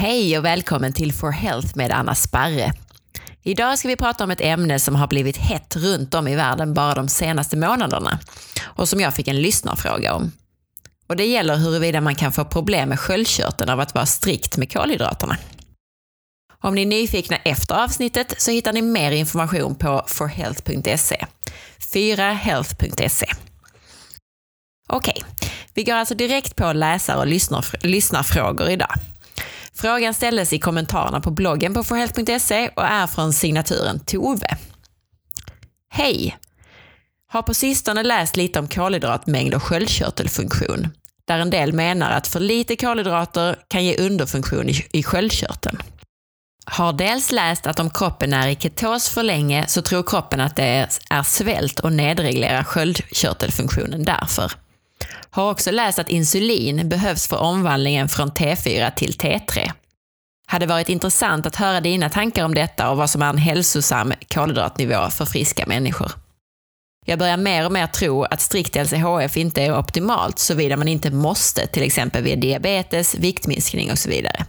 [0.00, 2.72] Hej och välkommen till For Health med Anna Sparre.
[3.42, 6.74] Idag ska vi prata om ett ämne som har blivit hett runt om i världen
[6.74, 8.18] bara de senaste månaderna
[8.62, 10.32] och som jag fick en lyssnarfråga om.
[11.06, 14.72] Och det gäller huruvida man kan få problem med sköldkörteln av att vara strikt med
[14.72, 15.36] kolhydraterna.
[16.60, 21.26] Om ni är nyfikna efter avsnittet så hittar ni mer information på forhealth.se.
[21.94, 23.26] 4health.se.
[24.88, 25.24] Okej,
[25.74, 27.26] vi går alltså direkt på läsar och
[27.82, 28.94] lyssnarfrågor idag.
[29.80, 34.56] Frågan ställdes i kommentarerna på bloggen på forhealth.se och är från signaturen Tove.
[35.90, 36.38] Hej!
[37.28, 40.88] Har på sistone läst lite om kolhydratmängd och sköldkörtelfunktion,
[41.24, 45.78] där en del menar att för lite kolhydrater kan ge underfunktion i sköldkörteln.
[46.66, 50.56] Har dels läst att om kroppen är i ketos för länge så tror kroppen att
[50.56, 54.52] det är svält och nedreglerar sköldkörtelfunktionen därför.
[55.30, 59.70] Har också läst att insulin behövs för omvandlingen från T4 till T3.
[60.46, 64.12] Hade varit intressant att höra dina tankar om detta och vad som är en hälsosam
[64.34, 66.12] kolhydratnivå för friska människor.
[67.06, 71.10] Jag börjar mer och mer tro att strikt LCHF inte är optimalt såvida man inte
[71.10, 74.46] måste, till exempel vid diabetes, viktminskning och så vidare.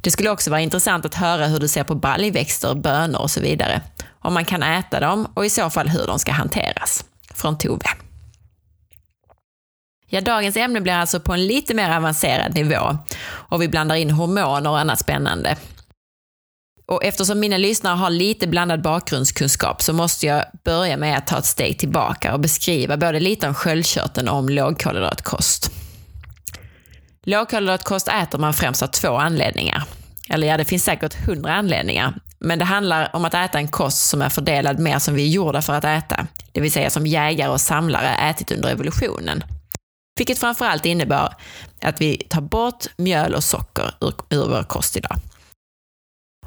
[0.00, 3.40] Det skulle också vara intressant att höra hur du ser på baljväxter, bönor och så
[3.40, 3.82] vidare.
[4.20, 7.04] Om man kan äta dem och i så fall hur de ska hanteras.
[7.34, 7.88] Från Tove.
[10.10, 14.10] Ja, dagens ämne blir alltså på en lite mer avancerad nivå och vi blandar in
[14.10, 15.56] hormoner och annat spännande.
[16.86, 21.38] Och eftersom mina lyssnare har lite blandad bakgrundskunskap så måste jag börja med att ta
[21.38, 25.70] ett steg tillbaka och beskriva både lite om sköldkörteln och om lågkolhydratkost.
[27.22, 29.84] Lågkolhydratkost äter man främst av två anledningar.
[30.30, 32.14] Eller ja, det finns säkert hundra anledningar.
[32.38, 35.28] Men det handlar om att äta en kost som är fördelad mer som vi är
[35.28, 36.26] gjorda för att äta.
[36.52, 39.42] Det vill säga som jägare och samlare ätit under evolutionen.
[40.18, 41.34] Vilket framförallt innebär
[41.82, 45.16] att vi tar bort mjöl och socker ur, ur vår kost idag.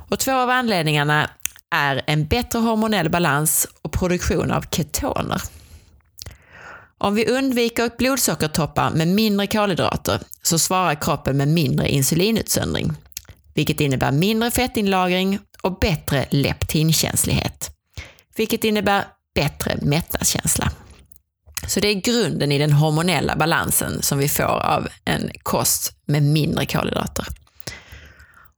[0.09, 1.29] Och två av anledningarna
[1.75, 5.41] är en bättre hormonell balans och produktion av ketoner.
[6.97, 12.93] Om vi undviker blodsockertoppar med mindre kolhydrater så svarar kroppen med mindre insulinutsöndring,
[13.53, 17.71] vilket innebär mindre fettinlagring och bättre leptinkänslighet,
[18.35, 19.05] vilket innebär
[19.35, 20.71] bättre mättnadskänsla.
[21.67, 26.23] Så det är grunden i den hormonella balansen som vi får av en kost med
[26.23, 27.25] mindre kolhydrater.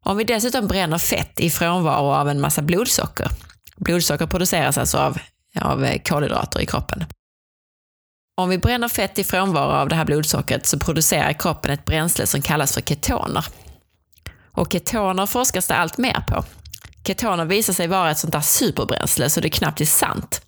[0.06, 3.28] Om vi dessutom bränner fett i frånvaro av en massa blodsocker,
[3.76, 5.18] blodsocker produceras alltså av,
[5.62, 7.06] av kolhydrater i kroppen.
[8.38, 12.28] Om vi bränner fett i frånvaro av det här blodsockret så producerar kroppen ett bränsle
[12.28, 13.46] som kallas för ketoner.
[14.52, 16.44] Och ketoner forskas det allt mer på.
[17.08, 20.43] Ketoner visar sig vara ett sånt där superbränsle så det knappt är sant.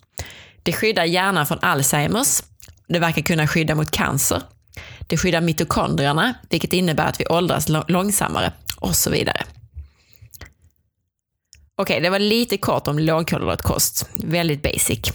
[0.66, 2.42] Det skyddar hjärnan från Alzheimers.
[2.88, 4.42] Det verkar kunna skydda mot cancer.
[5.06, 9.44] Det skyddar mitokondrierna, vilket innebär att vi åldras långsammare och så vidare.
[11.76, 14.08] Okej, det var lite kort om lågkolhydratkost.
[14.14, 15.12] Väldigt basic.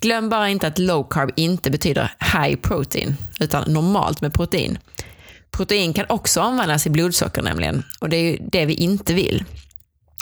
[0.00, 4.78] Glöm bara inte att low carb inte betyder high protein, utan normalt med protein.
[5.50, 9.44] Protein kan också omvandlas i blodsocker nämligen, och det är ju det vi inte vill.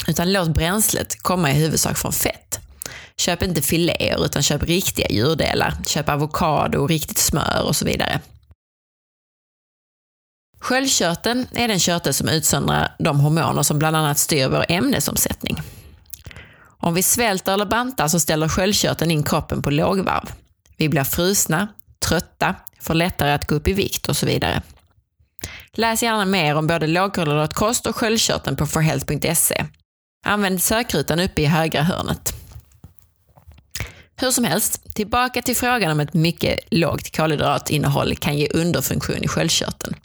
[0.09, 2.61] Utan låt bränslet komma i huvudsak från fett.
[3.21, 5.75] Köp inte filéer utan köp riktiga djurdelar.
[5.87, 8.21] Köp avokado, riktigt smör och så vidare.
[10.61, 15.57] Sköldkörteln är den körtel som utsöndrar de hormoner som bland annat styr vår ämnesomsättning.
[16.63, 20.33] Om vi svälter eller bantar så ställer sköldkörteln in kroppen på lågvarv.
[20.77, 21.69] Vi blir frusna,
[22.07, 24.63] trötta, får lättare att gå upp i vikt och så vidare.
[25.73, 29.65] Läs gärna mer om både lågkolhydratkost och sköldkörteln på forhealth.se.
[30.27, 32.40] Använd sökrutan uppe i högra hörnet.
[34.21, 39.29] Hur som helst, tillbaka till frågan om ett mycket lågt kolhydratinnehåll kan ge underfunktion i
[39.29, 39.97] sköldkörteln.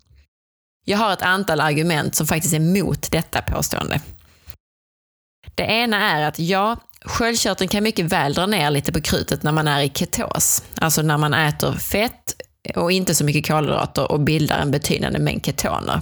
[0.85, 4.01] Jag har ett antal argument som faktiskt är emot detta påstående.
[5.55, 9.51] Det ena är att ja, sköldkörteln kan mycket väl dra ner lite på krutet när
[9.51, 12.41] man är i ketos, alltså när man äter fett
[12.75, 16.01] och inte så mycket kolhydrater och bildar en betydande mängd ketoner.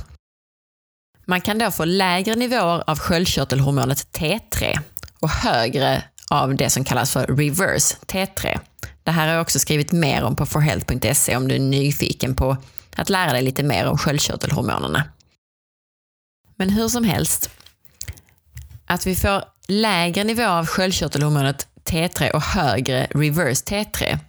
[1.26, 4.80] Man kan då få lägre nivåer av sköldkörtelhormonet T3
[5.20, 8.60] och högre av det som kallas för reverse T3.
[9.04, 12.58] Det här har jag också skrivit mer om på forhealth.se om du är nyfiken på
[12.96, 15.04] att lära dig lite mer om sköldkörtelhormonerna.
[16.56, 17.50] Men hur som helst,
[18.86, 24.20] att vi får lägre nivå av sköldkörtelhormonet T3 och högre reverse T3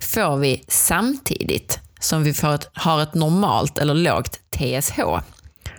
[0.00, 5.00] får vi samtidigt som vi får ett, har ett normalt eller lågt TSH.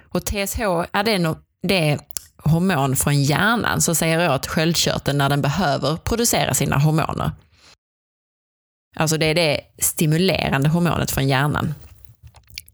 [0.10, 0.62] Och TSH
[0.92, 2.00] är det, det
[2.44, 7.32] hormon från hjärnan som säger åt sköldkörteln när den behöver producera sina hormoner.
[8.96, 11.74] Alltså det är det stimulerande hormonet från hjärnan.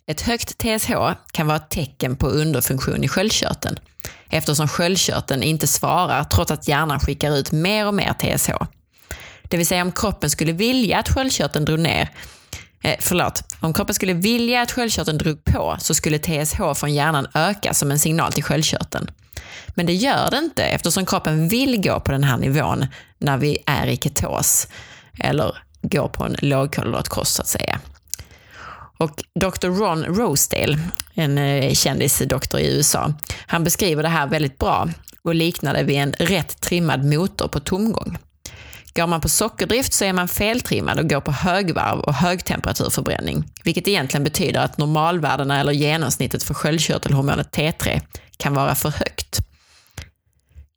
[0.07, 0.91] Ett högt TSH
[1.31, 3.79] kan vara ett tecken på underfunktion i sköldkörteln
[4.29, 8.51] eftersom sköldkörteln inte svarar trots att hjärnan skickar ut mer och mer TSH.
[9.43, 12.09] Det vill säga om kroppen skulle vilja att sköldkörteln drog ner
[12.83, 17.27] eh, förlåt, om kroppen skulle vilja att sköldkörteln drog på så skulle TSH från hjärnan
[17.33, 19.09] öka som en signal till sköldkörteln.
[19.77, 22.85] Men det gör det inte eftersom kroppen vill gå på den här nivån
[23.17, 24.67] när vi är i ketos
[25.19, 27.79] eller går på en lågkolhydratkost så att säga.
[28.97, 29.67] Och Dr.
[29.67, 30.79] Ron Rosedale,
[31.13, 33.13] en eh, kändisdoktor i USA,
[33.47, 34.89] han beskriver det här väldigt bra
[35.23, 38.17] och liknar det vid en rätt trimmad motor på tomgång.
[38.95, 43.87] Går man på sockerdrift så är man feltrimmad och går på högvarv och högtemperaturförbränning, vilket
[43.87, 48.01] egentligen betyder att normalvärdena eller genomsnittet för sköldkörtelhormonet T3
[48.37, 49.46] kan vara för högt.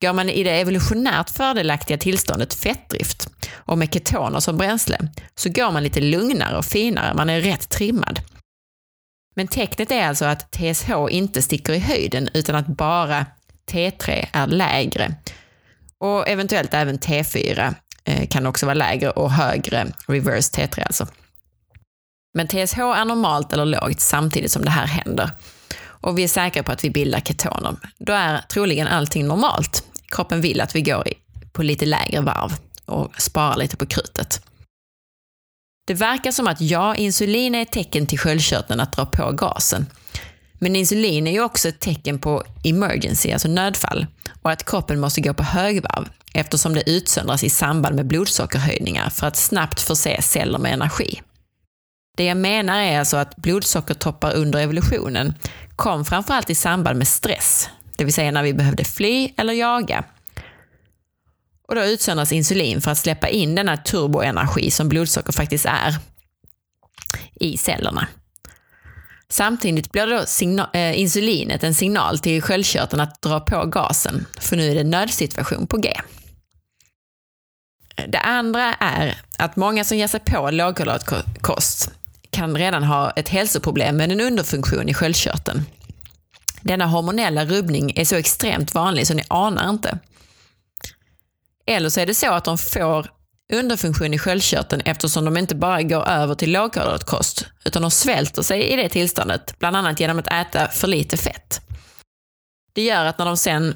[0.02, 4.98] Går man i det evolutionärt fördelaktiga tillståndet fettdrift och med ketoner som bränsle
[5.34, 8.20] så går man lite lugnare och finare, man är rätt trimmad.
[9.36, 13.26] Men tecknet är alltså att TSH inte sticker i höjden utan att bara
[13.70, 15.14] T3 är lägre.
[15.98, 17.74] Och eventuellt även T4
[18.04, 21.06] eh, kan också vara lägre och högre, reverse T3 alltså.
[22.34, 25.30] Men TSH är normalt eller lågt samtidigt som det här händer.
[25.82, 27.76] Och vi är säkra på att vi bildar ketoner.
[27.98, 29.89] Då är troligen allting normalt.
[30.10, 31.08] Kroppen vill att vi går
[31.52, 32.52] på lite lägre varv
[32.84, 34.42] och sparar lite på krutet.
[35.86, 39.86] Det verkar som att ja, insulin är ett tecken till sköldkörteln att dra på gasen.
[40.54, 44.06] Men insulin är ju också ett tecken på emergency, alltså nödfall,
[44.42, 49.26] och att kroppen måste gå på högvarv eftersom det utsöndras i samband med blodsockerhöjningar för
[49.26, 51.20] att snabbt förse celler med energi.
[52.16, 55.34] Det jag menar är alltså att blodsockertoppar under evolutionen
[55.76, 57.68] kom framförallt i samband med stress,
[58.00, 60.04] det vill säga när vi behövde fly eller jaga.
[61.68, 65.96] Och då utsöndras insulin för att släppa in denna turboenergi som blodsocker faktiskt är
[67.34, 68.08] i cellerna.
[69.28, 74.70] Samtidigt blir då eh, insulinet en signal till sköldkörteln att dra på gasen, för nu
[74.70, 75.92] är det nödsituation på G.
[78.08, 81.90] Det andra är att många som ger sig på lågkolhydratkost
[82.30, 85.64] kan redan ha ett hälsoproblem med en underfunktion i sköldkörteln.
[86.60, 89.98] Denna hormonella rubbning är så extremt vanlig så ni anar inte.
[91.66, 93.10] Eller så är det så att de får
[93.52, 98.62] underfunktion i sköldkörteln eftersom de inte bara går över till lågkolhydratkost utan de svälter sig
[98.62, 101.60] i det tillståndet, bland annat genom att äta för lite fett.
[102.72, 103.74] Det gör att när de sen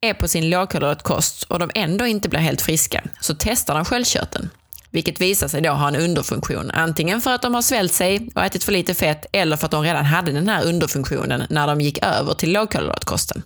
[0.00, 4.50] är på sin lågkolhydratkost och de ändå inte blir helt friska så testar de sköldkörteln.
[4.90, 8.44] Vilket visar sig då ha en underfunktion, antingen för att de har svält sig och
[8.44, 11.80] ätit för lite fett eller för att de redan hade den här underfunktionen när de
[11.80, 13.42] gick över till lågkolhydratkosten.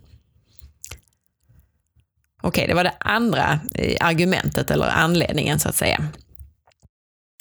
[2.42, 6.08] Okej, det var det andra eh, argumentet eller anledningen så att säga.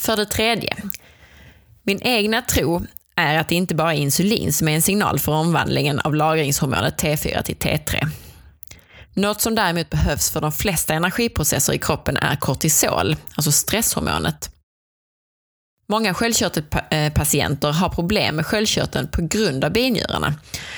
[0.02, 0.76] För det tredje,
[1.84, 5.32] min egna tro är att det inte bara är insulin som är en signal för
[5.32, 8.08] omvandlingen av lagringshormonet T4 till T3.
[9.14, 14.50] Något som däremot behövs för de flesta energiprocesser i kroppen är kortisol, alltså stresshormonet.
[15.88, 20.34] Många sköldkörtelpatienter har problem med sköldkörteln på grund av binjurarna.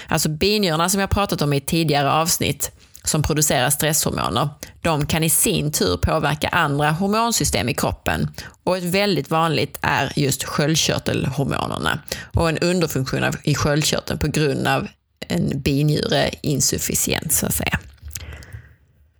[0.07, 2.71] Alltså binjurarna som jag pratat om i tidigare avsnitt
[3.03, 4.49] som producerar stresshormoner,
[4.81, 8.29] de kan i sin tur påverka andra hormonsystem i kroppen.
[8.63, 11.99] Och ett väldigt vanligt är just sköldkörtelhormonerna
[12.33, 14.87] och en underfunktion i sköldkörteln på grund av
[15.27, 17.79] en binjureinsufficiens, så att säga.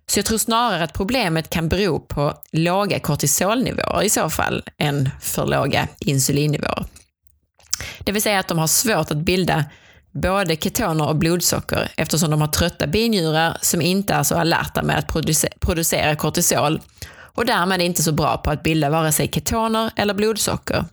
[0.06, 5.10] Så jag tror snarare att problemet kan bero på låga kortisolnivåer i så fall, än
[5.20, 6.84] för låga insulinnivåer.
[7.98, 9.64] Det vill säga att de har svårt att bilda
[10.12, 14.98] både ketoner och blodsocker eftersom de har trötta binjurar som inte är så alerta med
[14.98, 15.08] att
[15.60, 16.80] producera kortisol
[17.34, 20.84] och därmed inte så bra på att bilda vare sig ketoner eller blodsocker.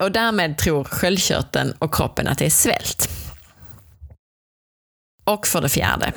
[0.00, 3.10] Och därmed tror sköldkörteln och kroppen att det är svält.
[5.24, 6.12] Och för det fjärde,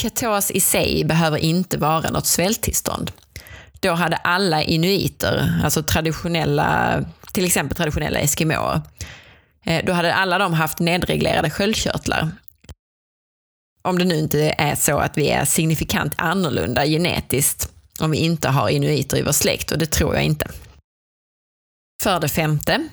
[0.00, 3.12] ketos i sig behöver inte vara något svälttillstånd.
[3.80, 7.00] Då hade alla inuiter, alltså traditionella,
[7.32, 8.80] till exempel traditionella eskimåer,
[9.64, 12.30] eh, då hade alla de haft nedreglerade sköldkörtlar.
[13.82, 18.48] Om det nu inte är så att vi är signifikant annorlunda genetiskt om vi inte
[18.48, 20.50] har inuiter i vår släkt och det tror jag inte.
[22.02, 22.88] För det femte,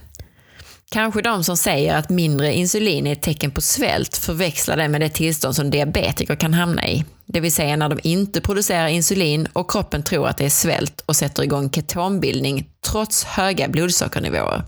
[0.93, 5.01] kanske de som säger att mindre insulin är ett tecken på svält förväxlar det med
[5.01, 7.05] det tillstånd som diabetiker kan hamna i.
[7.25, 11.03] Det vill säga när de inte producerar insulin och kroppen tror att det är svält
[11.05, 14.63] och sätter igång ketonbildning trots höga blodsockernivåer.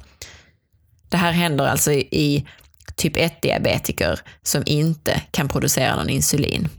[1.10, 2.48] Det här händer alltså i
[2.96, 6.70] typ 1-diabetiker som inte kan producera någon insulin.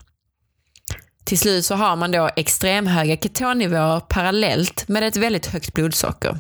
[1.26, 6.38] Till slut så har man då extremhöga ketonnivåer parallellt med ett väldigt högt blodsocker.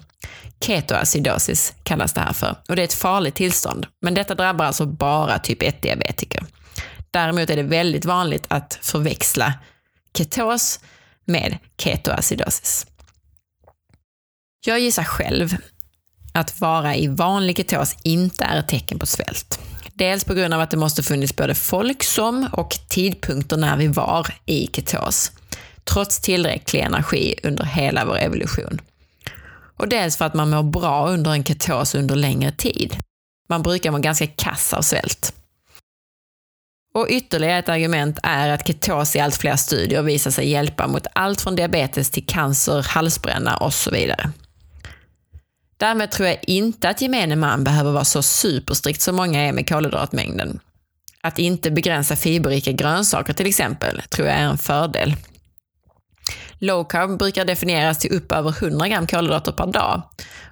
[0.60, 3.86] Ketoacidosis kallas det här för och det är ett farligt tillstånd.
[4.00, 6.44] Men detta drabbar alltså bara typ 1-diabetiker.
[7.10, 9.54] Däremot är det väldigt vanligt att förväxla
[10.18, 10.80] ketos
[11.24, 12.86] med ketoacidosis.
[14.66, 15.56] Jag gissar själv
[16.34, 19.55] att vara i vanlig ketos inte är ett tecken på svält.
[19.98, 23.86] Dels på grund av att det måste funnits både folk som och tidpunkter när vi
[23.86, 25.32] var i ketos,
[25.84, 28.80] trots tillräcklig energi under hela vår evolution.
[29.76, 32.96] Och dels för att man mår bra under en ketos under längre tid.
[33.48, 35.34] Man brukar vara ganska kass av svält.
[36.94, 41.06] Och ytterligare ett argument är att ketos i allt fler studier visar sig hjälpa mot
[41.12, 44.30] allt från diabetes till cancer, halsbränna och så vidare.
[45.76, 49.68] Därmed tror jag inte att gemene man behöver vara så superstrikt som många är med
[49.68, 50.60] kolhydratmängden.
[51.20, 55.16] Att inte begränsa fiberrika grönsaker till exempel tror jag är en fördel.
[56.58, 60.02] Low carb brukar definieras till upp över 100 gram kolhydrater per dag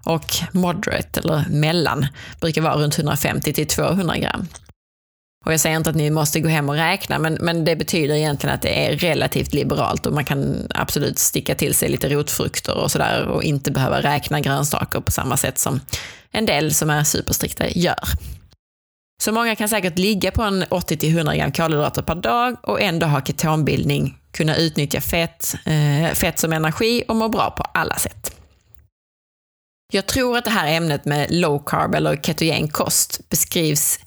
[0.04, 2.06] och moderate, eller mellan,
[2.40, 4.48] brukar vara runt 150 till 200 gram.
[5.44, 8.14] Och jag säger inte att ni måste gå hem och räkna, men, men det betyder
[8.14, 12.76] egentligen att det är relativt liberalt och man kan absolut sticka till sig lite rotfrukter
[12.76, 15.80] och sådär och inte behöva räkna grönsaker på samma sätt som
[16.30, 18.08] en del som är superstrikta gör.
[19.22, 23.20] Så många kan säkert ligga på en 80-100 gram kolhydrater per dag och ändå ha
[23.20, 28.40] ketonbildning, kunna utnyttja fett, eh, fett som energi och må bra på alla sätt.
[29.92, 33.98] Jag tror att det här ämnet med low carb eller ketogen kost beskrivs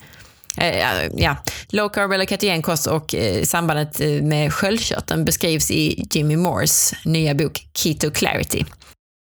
[0.57, 1.35] Eh, ja,
[1.69, 7.35] low carb eller ketogenkost och eh, sambandet eh, med sköldkörteln beskrivs i Jimmy Moores nya
[7.35, 8.65] bok Keto Clarity,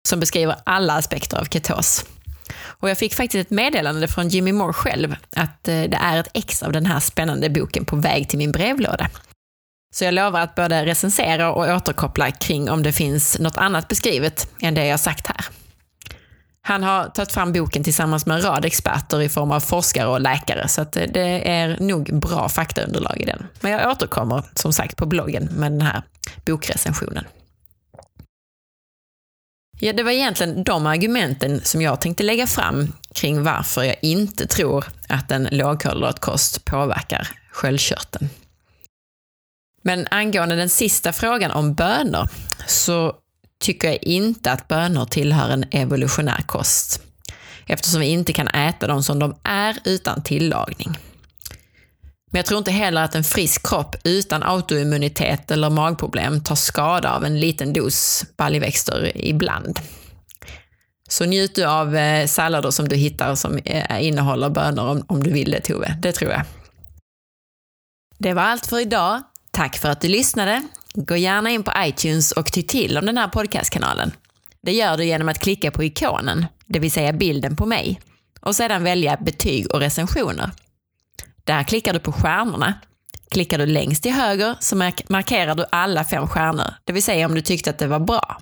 [0.09, 2.05] som beskriver alla aspekter av ketos.
[2.81, 6.29] Och jag fick faktiskt ett meddelande från Jimmy Moore själv att eh, det är ett
[6.35, 9.09] ex av den här spännande boken på väg till min brevlåda.
[9.95, 14.49] Så jag lovar att både recensera och återkoppla kring om det finns något annat beskrivet
[14.61, 15.60] än det jag sagt här.
[16.63, 20.21] Han har tagit fram boken tillsammans med en rad experter i form av forskare och
[20.21, 23.47] läkare, så att eh, det är nog bra faktaunderlag i den.
[23.61, 26.03] Men jag återkommer som sagt på bloggen med den här
[26.47, 27.25] bokrecensionen.
[29.83, 34.47] Ja, det var egentligen de argumenten som jag tänkte lägga fram kring varför jag inte
[34.47, 38.29] tror att en lågkolhydratkost påverkar sköldkörteln.
[39.83, 42.29] Men angående den sista frågan om bönor
[42.67, 43.15] så
[43.61, 47.03] tycker jag inte att bönor tillhör en evolutionär kost,
[47.67, 50.97] eftersom vi inte kan äta dem som de är utan tillagning.
[52.33, 57.13] Men jag tror inte heller att en frisk kropp utan autoimmunitet eller magproblem tar skada
[57.13, 59.81] av en liten dos baljväxter ibland.
[61.09, 65.23] Så njut du av eh, sallader som du hittar som eh, innehåller bönor om, om
[65.23, 66.43] du vill det Tove, det tror jag.
[68.19, 69.23] Det var allt för idag.
[69.51, 70.63] Tack för att du lyssnade.
[70.95, 74.13] Gå gärna in på iTunes och ty till om den här podcastkanalen.
[74.63, 78.01] Det gör du genom att klicka på ikonen, det vill säga bilden på mig,
[78.41, 80.51] och sedan välja betyg och recensioner.
[81.45, 82.75] Där klickar du på stjärnorna.
[83.31, 84.77] Klickar du längst till höger så
[85.09, 88.41] markerar du alla fem stjärnor, det vill säga om du tyckte att det var bra.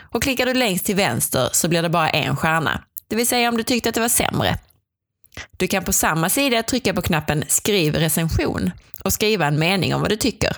[0.00, 3.48] Och klickar du längst till vänster så blir det bara en stjärna, det vill säga
[3.48, 4.58] om du tyckte att det var sämre.
[5.56, 8.70] Du kan på samma sida trycka på knappen Skriv recension
[9.04, 10.56] och skriva en mening om vad du tycker.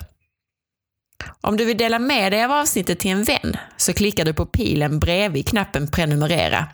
[1.41, 4.45] Om du vill dela med dig av avsnittet till en vän så klickar du på
[4.45, 6.67] pilen bredvid knappen prenumerera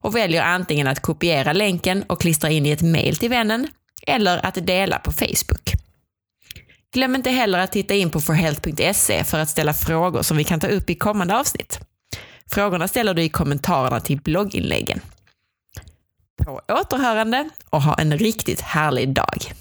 [0.00, 3.68] och väljer antingen att kopiera länken och klistra in i ett mail till vännen
[4.06, 5.72] eller att dela på Facebook.
[6.94, 10.60] Glöm inte heller att titta in på forhealth.se för att ställa frågor som vi kan
[10.60, 11.80] ta upp i kommande avsnitt.
[12.46, 15.00] Frågorna ställer du i kommentarerna till blogginläggen.
[16.44, 19.52] På återhörande och ha en riktigt härlig dag.